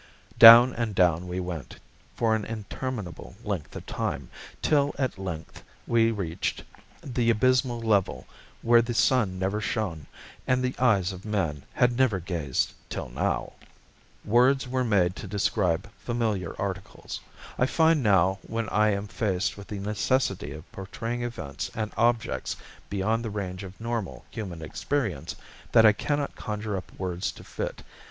Down 0.39 0.73
and 0.73 0.95
down 0.95 1.27
we 1.27 1.39
went, 1.39 1.75
for 2.15 2.33
an 2.35 2.43
interminable 2.43 3.35
length 3.43 3.75
of 3.75 3.85
time 3.85 4.31
till 4.63 4.95
at 4.97 5.19
length 5.19 5.61
we 5.85 6.09
reached 6.09 6.63
the 7.03 7.29
abysmal 7.29 7.79
level 7.79 8.25
where 8.63 8.81
the 8.81 8.95
sun 8.95 9.37
never 9.37 9.61
shone 9.61 10.07
and 10.47 10.63
the 10.63 10.73
eyes 10.79 11.11
of 11.11 11.23
man 11.23 11.61
had 11.75 11.95
never 11.95 12.19
gazed 12.19 12.73
till 12.89 13.09
now. 13.09 13.53
Words 14.25 14.67
were 14.67 14.83
made 14.83 15.15
to 15.17 15.27
describe 15.27 15.87
familiar 15.99 16.59
articles. 16.59 17.19
I 17.59 17.67
find 17.67 18.01
now 18.01 18.39
when 18.41 18.69
I 18.69 18.89
am 18.89 19.05
faced 19.07 19.55
with 19.55 19.67
the 19.67 19.77
necessity 19.77 20.51
of 20.51 20.71
portraying 20.71 21.21
events 21.21 21.69
and 21.75 21.91
objects 21.95 22.55
beyond 22.89 23.23
the 23.23 23.29
range 23.29 23.63
of 23.63 23.79
normal 23.79 24.25
human 24.31 24.63
experience 24.63 25.35
that 25.73 25.85
I 25.85 25.93
cannot 25.93 26.35
conjure 26.35 26.75
up 26.75 26.91
words 26.97 27.31
to 27.33 27.43
fit. 27.43 27.83